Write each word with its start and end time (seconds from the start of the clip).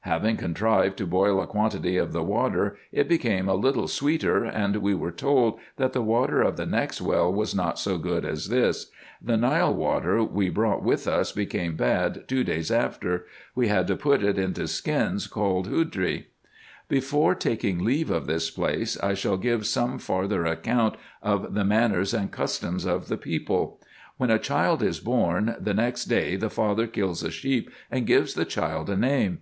Having 0.00 0.38
contrived 0.38 0.96
to 0.98 1.06
boil 1.06 1.40
a 1.40 1.46
quantity 1.46 1.96
of 1.96 2.12
the 2.12 2.24
water, 2.24 2.76
it 2.90 3.06
became 3.08 3.48
a 3.48 3.54
little 3.54 3.86
sweeter, 3.86 4.42
and 4.44 4.74
we 4.78 4.96
were 4.96 5.12
told, 5.12 5.60
that 5.76 5.92
the 5.92 6.02
water 6.02 6.42
of 6.42 6.56
the 6.56 6.66
next 6.66 7.00
well 7.00 7.32
was 7.32 7.54
not 7.54 7.78
so 7.78 7.96
good 7.96 8.24
as 8.24 8.48
this. 8.48 8.90
The 9.22 9.36
Nile 9.36 9.72
water 9.72 10.24
we 10.24 10.48
brought 10.50 10.82
with 10.82 11.06
us 11.06 11.30
became 11.30 11.76
bad 11.76 12.24
two 12.26 12.42
days 12.42 12.72
after. 12.72 13.26
We 13.54 13.68
had 13.68 13.86
put 14.00 14.24
it 14.24 14.38
into 14.40 14.66
skins 14.66 15.28
called 15.28 15.68
hudry. 15.68 16.30
Before 16.88 17.36
taking 17.36 17.78
leave 17.84 18.10
of 18.10 18.26
this 18.26 18.50
place, 18.50 18.98
I 19.00 19.14
shall 19.14 19.36
give 19.36 19.68
some 19.68 20.00
farther 20.00 20.44
account 20.46 20.96
of 21.22 21.54
the 21.54 21.64
manners 21.64 22.12
and 22.12 22.32
customs 22.32 22.86
of 22.86 23.06
the 23.06 23.16
people. 23.16 23.80
When 24.16 24.32
a 24.32 24.40
child 24.40 24.82
is 24.82 24.98
born, 24.98 25.54
the 25.60 25.74
next 25.74 26.06
day 26.06 26.34
the 26.34 26.50
father 26.50 26.88
kills 26.88 27.22
a 27.22 27.30
sheep, 27.30 27.70
and 27.88 28.04
gives 28.04 28.34
the 28.34 28.44
child 28.44 28.90
a 28.90 28.96
name. 28.96 29.38